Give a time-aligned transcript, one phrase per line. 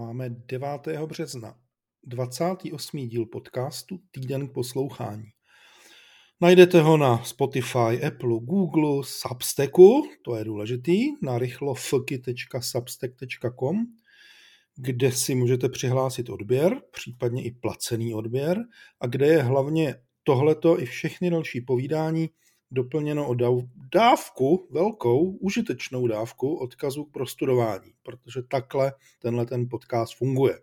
[0.00, 0.68] Máme 9.
[1.06, 1.54] března,
[2.04, 3.08] 28.
[3.08, 5.24] díl podcastu Týden k poslouchání.
[6.40, 13.76] Najdete ho na Spotify, Apple, Google, Substacku, to je důležitý, na rychlofky.substack.com,
[14.76, 18.64] kde si můžete přihlásit odběr, případně i placený odběr,
[19.00, 22.30] a kde je hlavně tohleto i všechny další povídání
[22.70, 23.34] doplněno o
[23.92, 30.58] dávku, velkou, užitečnou dávku odkazů pro studování, protože takhle tenhle ten podcast funguje.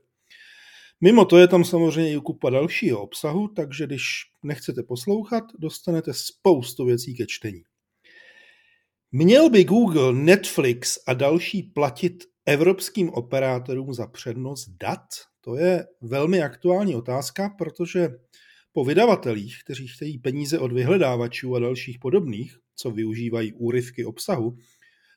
[1.01, 4.03] Mimo to je tam samozřejmě i kupa dalšího obsahu, takže když
[4.43, 7.63] nechcete poslouchat, dostanete spoustu věcí ke čtení.
[9.11, 15.07] Měl by Google, Netflix a další platit evropským operátorům za přednost dat?
[15.41, 18.09] To je velmi aktuální otázka, protože
[18.77, 24.57] po vydavatelích, kteří chtějí peníze od vyhledávačů a dalších podobných, co využívají úryvky obsahu,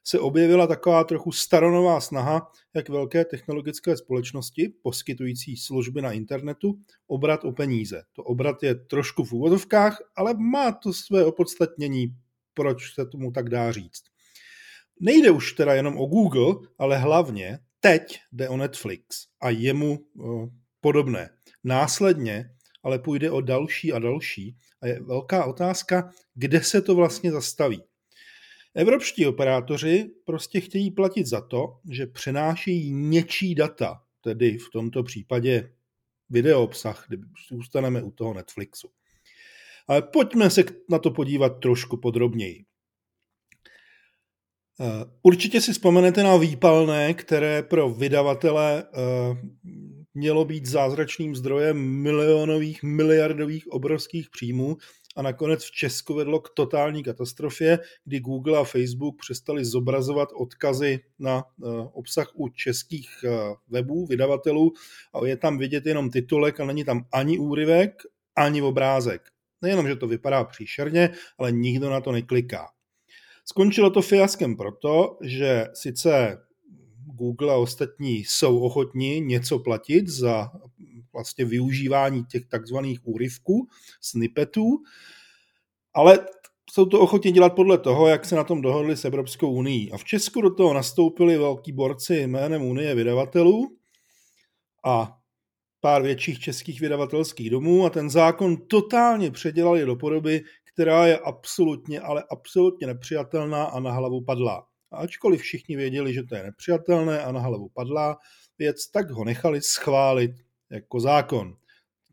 [0.04, 7.44] se objevila taková trochu staronová snaha, jak velké technologické společnosti, poskytující služby na internetu, obrat
[7.44, 8.02] o peníze.
[8.12, 12.06] To obrat je trošku v úvodovkách, ale má to své opodstatnění,
[12.54, 14.02] proč se tomu tak dá říct.
[15.00, 19.98] Nejde už teda jenom o Google, ale hlavně teď jde o Netflix a jemu
[20.80, 21.30] podobné.
[21.64, 22.50] Následně
[22.82, 24.56] ale půjde o další a další.
[24.82, 27.82] A je velká otázka, kde se to vlastně zastaví.
[28.74, 35.72] Evropští operátoři prostě chtějí platit za to, že přenášejí něčí data, tedy v tomto případě
[36.30, 37.18] video obsah, kdy
[37.52, 38.90] zůstaneme u toho Netflixu.
[39.88, 42.64] Ale pojďme se na to podívat trošku podrobněji.
[44.80, 49.36] Eh, určitě si vzpomenete na výpalné, které pro vydavatele eh,
[50.14, 54.76] mělo být zázračným zdrojem milionových, miliardových, obrovských příjmů
[55.16, 61.00] a nakonec v Česku vedlo k totální katastrofě, kdy Google a Facebook přestali zobrazovat odkazy
[61.18, 63.30] na uh, obsah u českých uh,
[63.68, 64.72] webů, vydavatelů
[65.14, 68.02] a je tam vidět jenom titulek a není tam ani úryvek,
[68.36, 69.22] ani obrázek.
[69.62, 72.68] Nejenom, že to vypadá příšerně, ale nikdo na to nekliká.
[73.44, 76.38] Skončilo to fiaskem proto, že sice
[77.20, 80.50] Google a ostatní jsou ochotní něco platit za
[81.12, 83.68] vlastně využívání těch takzvaných úryvků,
[84.00, 84.64] snippetů,
[85.94, 86.18] ale
[86.72, 89.90] jsou to ochotně dělat podle toho, jak se na tom dohodli s Evropskou unii.
[89.90, 93.76] A v Česku do toho nastoupili velký borci jménem Unie vydavatelů
[94.84, 95.16] a
[95.80, 100.42] pár větších českých vydavatelských domů a ten zákon totálně předělali do podoby,
[100.72, 104.69] která je absolutně, ale absolutně nepřijatelná a na hlavu padlá.
[104.92, 108.18] A ačkoliv všichni věděli, že to je nepřijatelné a na hlavu padlá
[108.58, 110.30] věc, tak ho nechali schválit
[110.70, 111.56] jako zákon.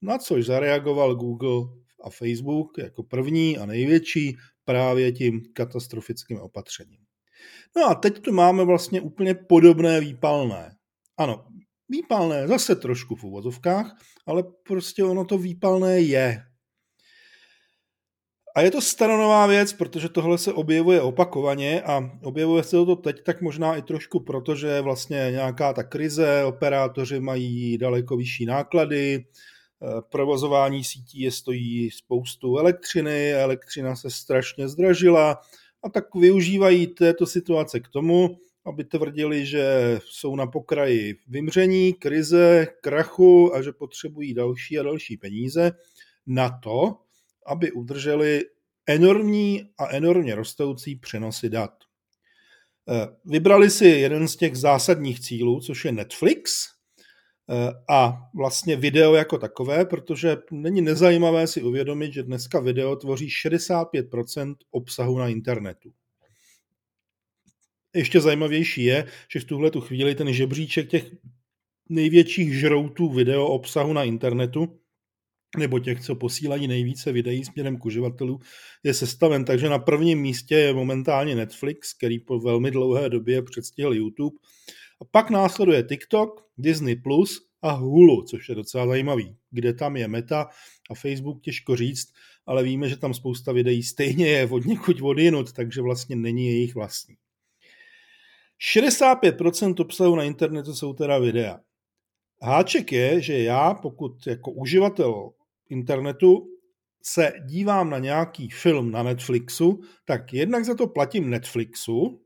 [0.02, 7.00] Na což zareagoval Google a Facebook jako první a největší právě tím katastrofickým opatřením.
[7.78, 10.76] No a teď tu máme vlastně úplně podobné výpalné.
[11.18, 11.46] Ano,
[11.90, 13.96] výpalné zase trošku v úvozovkách,
[14.26, 16.44] ale prostě ono to výpalné je.
[18.57, 23.23] A je to staronová věc, protože tohle se objevuje opakovaně a objevuje se to teď
[23.23, 29.25] tak možná i trošku proto, že vlastně nějaká ta krize, operátoři mají daleko vyšší náklady,
[29.25, 35.41] eh, provozování sítí je stojí spoustu elektřiny, elektřina se strašně zdražila
[35.84, 42.68] a tak využívají této situace k tomu, aby tvrdili, že jsou na pokraji vymření, krize,
[42.81, 45.72] krachu a že potřebují další a další peníze
[46.28, 47.06] na to,
[47.47, 48.46] aby udrželi
[48.88, 51.74] enormní a enormně rostoucí přenosy dat.
[52.90, 56.68] Eh, vybrali si jeden z těch zásadních cílů, což je Netflix
[57.50, 63.30] eh, a vlastně video jako takové, protože není nezajímavé si uvědomit, že dneska video tvoří
[63.30, 65.94] 65% obsahu na internetu.
[67.96, 71.12] Ještě zajímavější je, že v tuhle tu chvíli ten žebříček těch
[71.90, 74.80] největších žroutů video obsahu na internetu
[75.58, 78.40] nebo těch, co posílají nejvíce videí směrem k uživatelů,
[78.84, 79.46] je sestaven.
[79.46, 84.36] Takže na prvním místě je momentálně Netflix, který po velmi dlouhé době předstihl YouTube.
[85.02, 89.36] A pak následuje TikTok, Disney Plus a Hulu, což je docela zajímavý.
[89.51, 90.50] Kde tam je Meta
[90.89, 92.13] a Facebook, těžko říct,
[92.45, 96.75] ale víme, že tam spousta videí stejně je od někud odjinut, takže vlastně není jejich
[96.75, 97.16] vlastní.
[98.75, 101.60] 65% obsahu na internetu jsou teda videa.
[102.42, 105.31] Háček je, že já, pokud jako uživatel
[105.69, 106.48] internetu
[107.04, 112.22] se dívám na nějaký film na Netflixu, tak jednak za to platím Netflixu,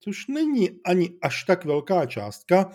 [0.00, 2.70] což není ani až tak velká částka,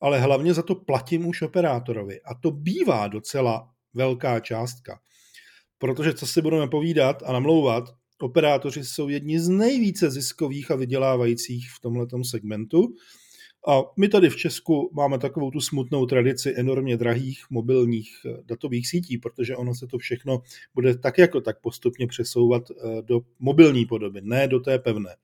[0.00, 2.20] ale hlavně za to platím už operátorovi.
[2.22, 5.00] A to bývá docela velká částka.
[5.78, 7.84] Protože co si budeme povídat a namlouvat,
[8.20, 12.94] operátoři jsou jedni z nejvíce ziskových a vydělávajících v tomto segmentu
[13.68, 18.88] A my tady v Česku máme takovou tu smutnou tradici enormně drahých mobilních eh, datových
[18.88, 20.42] sítí, protože ono se to všechno
[20.74, 25.16] bude tak jako tak postupně přesouvat eh, do mobilní podoby, ne do té pevné.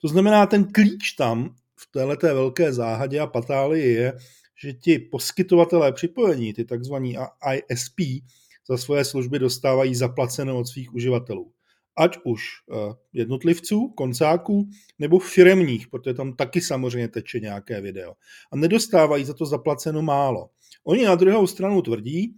[0.00, 4.12] To znamená, ten klíč tam v této velké záhadě a patálii je,
[4.56, 7.16] že ti poskytovatelé připojení, ty takzvaní
[7.54, 8.24] ISP,
[8.68, 11.52] za svoje služby dostávají zaplacené od svých uživatelů
[11.96, 12.74] ať už eh,
[13.12, 14.68] jednotlivců, koncáků,
[14.98, 18.14] nebo firemních, protože tam taky samozřejmě teče nějaké video.
[18.52, 20.50] A nedostávají za to zaplaceno málo.
[20.84, 22.36] Oni na druhou stranu tvrdí,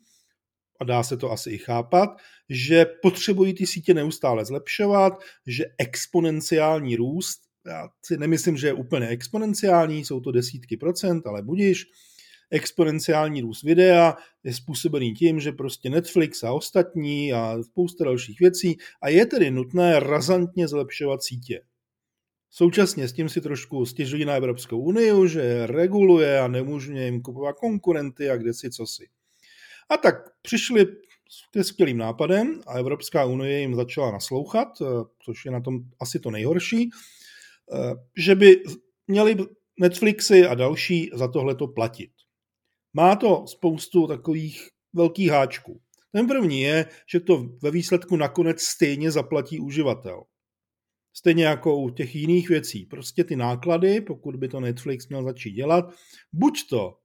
[0.80, 2.10] a dá se to asi i chápat,
[2.48, 5.12] že potřebují ty sítě neustále zlepšovat,
[5.46, 11.42] že exponenciální růst, já si nemyslím, že je úplně exponenciální, jsou to desítky procent, ale
[11.42, 11.86] budíš,
[12.50, 18.76] exponenciální růst videa je způsobený tím, že prostě Netflix a ostatní a spousta dalších věcí
[19.02, 21.60] a je tedy nutné razantně zlepšovat sítě.
[22.50, 27.56] Současně s tím si trošku stěžují na Evropskou unii, že reguluje a nemůže jim kupovat
[27.56, 29.08] konkurenty a kde si co si.
[29.88, 30.86] A tak přišli
[31.28, 34.68] s skvělým nápadem a Evropská unie jim začala naslouchat,
[35.24, 36.90] což je na tom asi to nejhorší,
[38.16, 38.62] že by
[39.06, 39.36] měli
[39.80, 42.10] Netflixy a další za tohleto platit.
[42.96, 45.80] Má to spoustu takových velkých háčků.
[46.12, 50.24] Ten první je, že to ve výsledku nakonec stejně zaplatí uživatel.
[51.12, 52.86] Stejně jako u těch jiných věcí.
[52.86, 55.84] Prostě ty náklady, pokud by to Netflix měl začít dělat,
[56.32, 56.98] buď to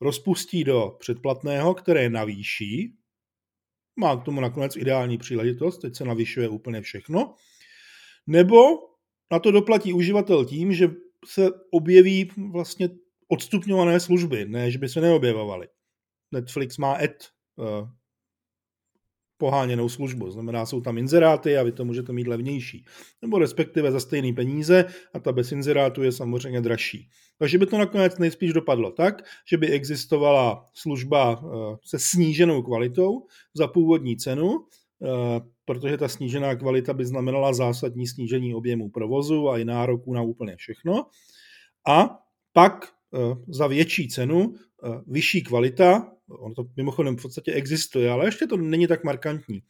[0.00, 2.96] rozpustí do předplatného, které navýší,
[3.96, 7.34] má k tomu nakonec ideální příležitost, teď se navyšuje úplně všechno,
[8.26, 8.56] nebo
[9.32, 10.88] na to doplatí uživatel tím, že
[11.26, 12.88] se objeví vlastně
[13.28, 15.68] odstupňované služby, ne, že by se neobjevovaly.
[16.32, 17.10] Netflix má ad
[17.56, 17.88] uh,
[19.36, 22.84] poháněnou službu, znamená, jsou tam inzeráty a vy to můžete mít levnější.
[23.22, 24.84] Nebo respektive za stejné peníze
[25.14, 27.08] a ta bez inzerátu je samozřejmě dražší.
[27.38, 33.26] Takže by to nakonec nejspíš dopadlo tak, že by existovala služba uh, se sníženou kvalitou
[33.54, 34.58] za původní cenu, uh,
[35.64, 40.56] protože ta snížená kvalita by znamenala zásadní snížení objemu provozu a i nároků na úplně
[40.56, 41.06] všechno.
[41.88, 42.18] A
[42.52, 42.97] pak
[43.48, 48.56] za větší cenu, eh, vyšší kvalita, ono to mimochodem v podstatě existuje, ale ještě to
[48.56, 49.60] není tak markantní,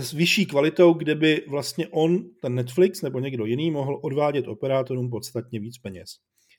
[0.00, 5.10] s vyšší kvalitou, kde by vlastně on, ten Netflix nebo někdo jiný, mohl odvádět operátorům
[5.10, 6.10] podstatně víc peněz.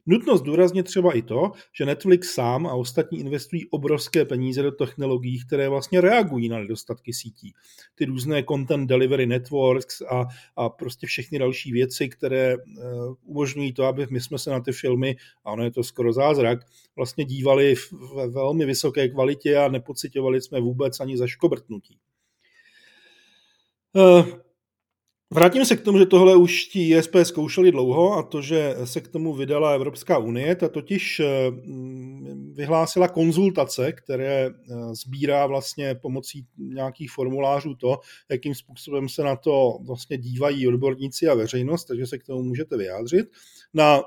[0.08, 5.46] Nutno zdůraznit třeba i to, že Netflix sám a ostatní investují obrovské peníze do technologií,
[5.46, 7.54] které vlastně reagují na nedostatky sítí.
[7.96, 10.26] Ty různé content delivery networks a,
[10.56, 12.64] a prostě všechny další věci, které uh,
[13.24, 15.16] umožňují to, aby my jsme se na ty filmy,
[15.46, 16.60] a ono je to skoro zázrak,
[16.96, 17.76] vlastně dívali
[18.16, 21.98] ve velmi vysoké kvalitě a nepocitovali jsme vůbec ani zaškobrtnutí.
[25.36, 29.02] Vrátím se k tomu, že tohle už ti ISP zkoušeli dlouho a to, že se
[29.02, 31.26] k tomu vydala Evropská unie, ta totiž eh,
[32.54, 34.52] vyhlásila konzultace, které eh,
[34.96, 38.00] sbírá vlastně pomocí nějakých formulářů to,
[38.30, 42.78] jakým způsobem se na to vlastně dívají odborníci a veřejnost, takže se k tomu můžete
[42.78, 43.26] vyjádřit
[43.76, 44.04] na uh,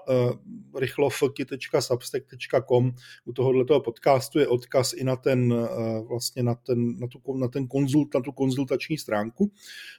[0.74, 2.94] rychlofky.substack.com
[3.24, 7.48] u tohoto podcastu je odkaz i na ten, uh, vlastně na ten, na tu, na
[7.48, 9.52] ten konzult, na tu konzultační stránku.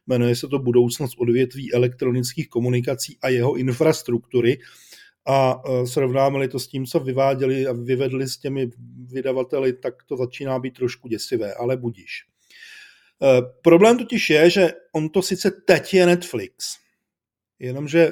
[0.08, 4.60] Jmenuje se to Budoucnost odvětví elektronických komunikací a jeho infrastruktury
[5.26, 8.70] a uh, srovnáme-li to s tím, co vyváděli a vyvedli s těmi
[9.06, 12.26] vydavateli, tak to začíná být trošku děsivé, ale budíš.
[13.62, 16.78] Problém totiž je, že on to sice teď je Netflix,
[17.60, 18.12] jenomže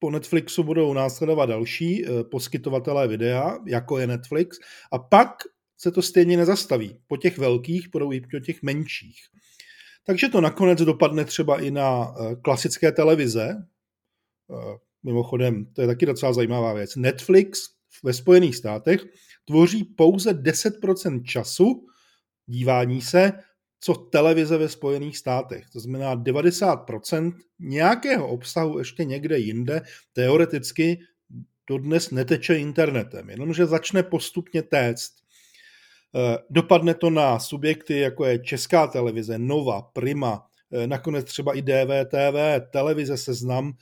[0.00, 4.58] po Netflixu budou následovat další eh, poskytovatelé videa, jako je Netflix,
[4.92, 5.30] a pak
[5.76, 6.98] se to stejně nezastaví.
[7.06, 9.16] Po těch velkých budou i po těch menších.
[10.06, 13.56] Takže to nakonec dopadne třeba i na eh, klasické televize.
[14.50, 16.96] Eh, mimochodem, to je taky docela zajímavá věc.
[16.96, 17.60] Netflix
[18.04, 19.04] ve Spojených státech
[19.44, 21.86] tvoří pouze 10% času
[22.46, 23.32] dívání se
[23.80, 25.70] co televize ve Spojených státech.
[25.72, 29.82] To znamená 90% nějakého obsahu ještě někde jinde
[30.12, 31.00] teoreticky
[31.68, 35.12] dodnes neteče internetem, jenomže začne postupně téct.
[36.14, 41.62] Eh, dopadne to na subjekty, jako je Česká televize, Nova, Prima, eh, nakonec třeba i
[41.62, 43.72] DVTV, televize Seznam,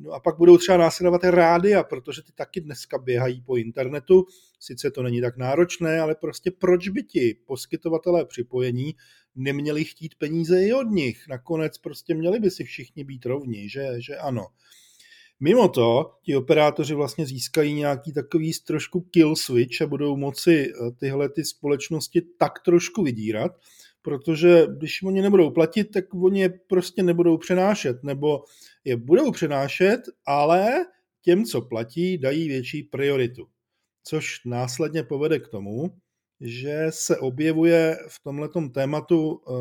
[0.00, 4.26] No a pak budou třeba následovat rádia, protože ty taky dneska běhají po internetu.
[4.60, 8.94] Sice to není tak náročné, ale prostě proč by ti poskytovatelé připojení
[9.38, 11.24] neměli chtít peníze i od nich?
[11.28, 14.46] Nakonec prostě měli by si všichni být rovni, že, že ano.
[15.40, 20.90] Mimo to, ti operátoři vlastně získají nějaký takový trošku kill switch a budou moci eh,
[20.90, 23.52] tyhle ty společnosti tak trošku vydírat,
[24.02, 28.44] protože když oni nebudou platit, tak oni je prostě nebudou přenášet, nebo
[28.84, 30.86] je budou přenášet, ale
[31.22, 33.46] těm, co platí, dají větší prioritu.
[34.04, 35.90] Což následně povede k tomu,
[36.40, 39.52] že se objevuje v tomhletom tématu eh,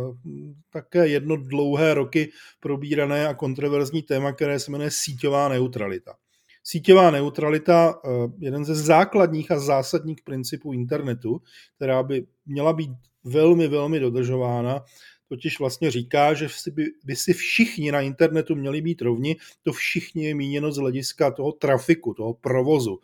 [0.69, 6.15] také jedno dlouhé roky probírané a kontroverzní téma, které se jmenuje síťová neutralita.
[6.63, 11.41] Síťová neutralita, eh, jeden ze základních a zásadních principů internetu,
[11.75, 12.91] která by měla být
[13.24, 14.84] velmi, velmi dodržována,
[15.29, 20.25] totiž vlastně říká, že by, by si všichni na internetu měli být rovni, to všichni
[20.25, 23.00] je míněno z hlediska toho trafiku, toho provozu.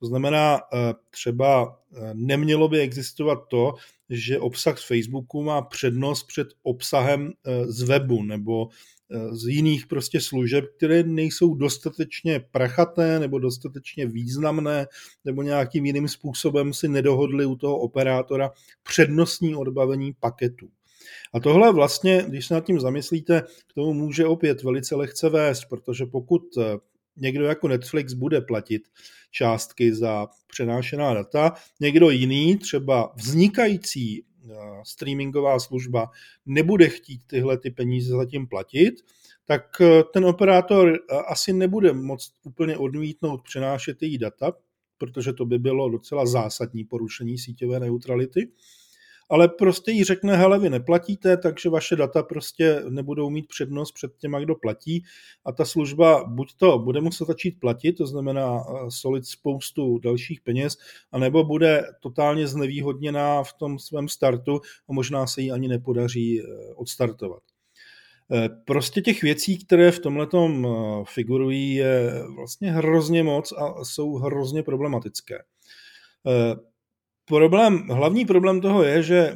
[0.00, 3.74] To znamená, eh, třeba eh, nemělo by existovat to,
[4.10, 7.32] že obsah z Facebooku má přednost před obsahem
[7.66, 8.68] z webu nebo
[9.30, 14.86] z jiných prostě služeb, které nejsou dostatečně prachaté nebo dostatečně významné
[15.24, 18.50] nebo nějakým jiným způsobem si nedohodli u toho operátora
[18.82, 20.68] přednostní odbavení paketů.
[21.32, 25.64] A tohle vlastně, když se nad tím zamyslíte, k tomu může opět velice lehce vést,
[25.64, 26.62] protože pokud eh,
[27.18, 28.82] někdo jako Netflix bude platit
[29.30, 36.10] částky za přenášená data, někdo jiný, třeba vznikající Eh, streamingová služba
[36.46, 38.94] nebude chtít tyhle ty peníze zatím platit,
[39.44, 44.52] tak eh, ten operátor eh, asi nebude moct úplně odmítnout přenášet její data,
[44.98, 48.52] protože to by bylo docela zásadní porušení síťové neutrality
[49.28, 54.16] ale prostě jí řekne, hele, vy neplatíte, takže vaše data prostě nebudou mít přednost před
[54.18, 55.04] těma, kdo platí
[55.44, 60.40] a ta služba buď to bude muset začít platit, to znamená eh, solit spoustu dalších
[60.40, 60.76] peněz,
[61.12, 66.74] anebo bude totálně znevýhodněná v tom svém startu a možná se jí ani nepodaří eh,
[66.74, 67.42] odstartovat.
[68.32, 70.26] Eh, prostě těch věcí, které v tomhle
[71.04, 75.38] figurují, je vlastně hrozně moc a jsou hrozně problematické.
[77.28, 79.34] Problém, hlavní problém toho je, že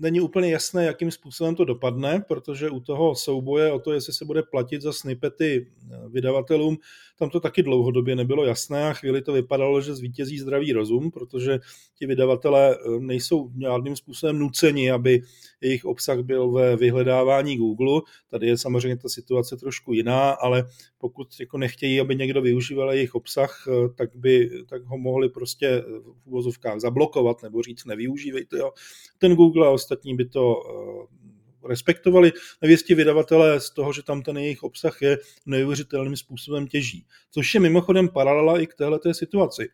[0.00, 4.24] není úplně jasné, jakým způsobem to dopadne, protože u toho souboje o to, jestli se
[4.24, 5.66] bude platit za snippety
[6.08, 6.78] vydavatelům,
[7.18, 11.58] tam to taky dlouhodobě nebylo jasné a chvíli to vypadalo, že zvítězí zdravý rozum, protože
[11.98, 15.22] ti vydavatelé eh, nejsou žádným způsobem nuceni, aby
[15.60, 18.00] jejich obsah byl ve vyhledávání Google.
[18.30, 20.64] Tady je samozřejmě ta situace trošku jiná, ale
[20.98, 25.84] pokud jako nechtějí, aby někdo využíval jejich obsah, eh, tak by tak ho mohli prostě
[26.24, 28.72] v uvozovkách zablokovat nebo říct nevyužívejte ho.
[29.18, 31.23] Ten Google a ostatní by to eh,
[31.68, 32.32] respektovali.
[32.62, 37.06] Nevěstí vydavatelé z toho, že tam ten jejich obsah je neuvěřitelným způsobem těží.
[37.30, 39.68] Což je mimochodem paralela i k této situaci.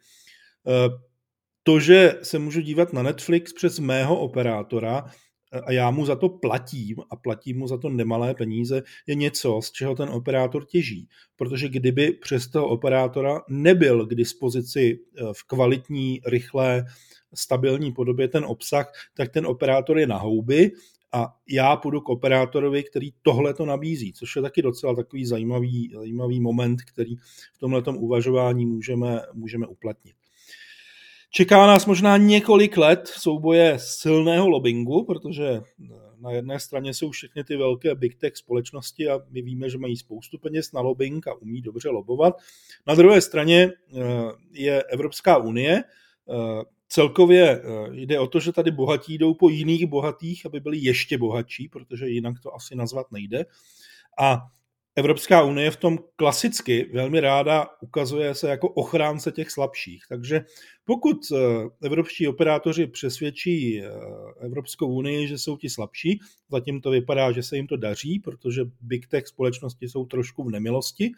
[0.67, 0.89] Eh,
[1.63, 5.05] to, že se můžu dívat na Netflix přes mého operátora
[5.53, 9.15] eh, a já mu za to platím a platím mu za to nemalé peníze, je
[9.15, 11.09] něco, z čeho ten operátor těží.
[11.37, 16.85] Protože kdyby přes toho operátora nebyl k dispozici eh, v kvalitní, rychlé,
[17.35, 20.73] stabilní podobě ten obsah, tak ten operátor je na houby
[21.13, 25.91] a já půjdu k operátorovi, který tohle to nabízí, což je taky docela takový zajímavý,
[25.95, 27.17] zajímavý moment, který
[27.55, 30.15] v tomhle uvažování můžeme, můžeme uplatnit.
[31.33, 35.61] Čeká nás možná několik let souboje silného lobbingu, protože
[36.21, 39.97] na jedné straně jsou všechny ty velké big tech společnosti a my víme, že mají
[39.97, 42.35] spoustu peněz na lobbying a umí dobře lobovat.
[42.87, 44.01] Na druhé straně eh,
[44.53, 49.87] je Evropská unie, eh, Celkově eh, jde o to, že tady bohatí jdou po jiných
[49.87, 53.45] bohatých, aby byli ještě bohatší, protože jinak to asi nazvat nejde.
[54.21, 54.41] A
[54.97, 60.03] Evropská unie v tom klasicky velmi ráda ukazuje se jako ochránce těch slabších.
[60.09, 60.45] Takže
[60.85, 61.37] pokud eh,
[61.87, 63.91] evropští operátoři přesvědčí eh,
[64.41, 66.21] Evropskou unii, že jsou ti slabší,
[66.51, 70.51] zatím to vypadá, že se jim to daří, protože big tech společnosti jsou trošku v
[70.51, 71.13] nemilosti,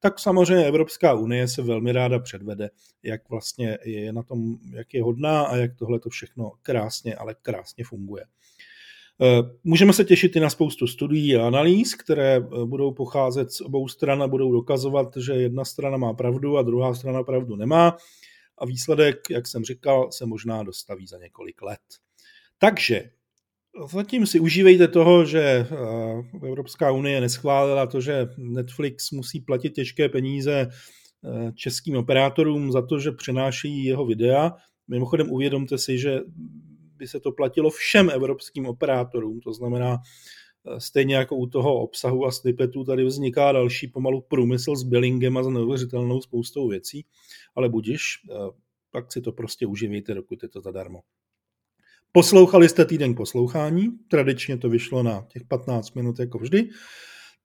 [0.00, 2.70] tak samozřejmě Evropská unie se velmi ráda předvede,
[3.02, 7.34] jak vlastně je na tom, jak je hodná a jak tohle to všechno krásně, ale
[7.42, 8.24] krásně funguje.
[9.22, 13.60] Eh, můžeme se těšit i na spoustu studií a analýz, které eh, budou pocházet z
[13.60, 17.96] obou stran a budou dokazovat, že jedna strana má pravdu a druhá strana pravdu nemá.
[18.58, 21.80] A výsledek, jak jsem říkal, se možná dostaví za několik let.
[22.58, 23.10] Takže
[23.84, 30.08] Zatím si užívejte toho, že eh, Evropská unie neschválila to, že Netflix musí platit těžké
[30.08, 34.52] peníze eh, českým operátorům za to, že přenášejí jeho videa.
[34.88, 36.20] Mimochodem uvědomte si, že
[36.96, 42.26] by se to platilo všem evropským operátorům, to znamená eh, stejně jako u toho obsahu
[42.26, 47.06] a snippetů tady vzniká další pomalu průmysl s billingem a s neuvěřitelnou spoustou věcí,
[47.54, 48.02] ale budiš,
[48.90, 51.00] pak si to prostě uživejte, dokud je to zadarmo.
[52.16, 56.68] Poslouchali jste týden poslouchání, tradičně to vyšlo na těch 15 minut jako vždy.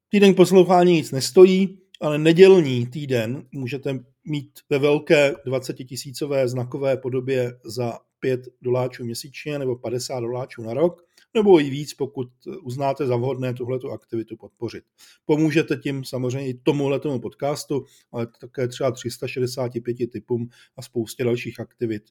[0.10, 7.60] Týden poslouchání nic nestojí, ale nedělní týden můžete mít ve velké 20 tisícové znakové podobě
[7.66, 12.28] za 5 doláčů měsíčně nebo 50 doláčů na rok nebo i víc, pokud
[12.64, 14.84] uznáte za vhodné tuhletu aktivitu podpořit.
[15.26, 22.04] Pomůžete tím samozřejmě i tomuhletomu podcastu, ale také třeba 365 typům a spoustě dalších aktivit,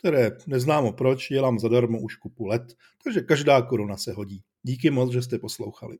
[0.00, 2.62] které neznámo proč, dělám zadarmo už kupu let,
[3.04, 4.42] takže každá koruna se hodí.
[4.62, 5.98] Díky moc, že jste poslouchali.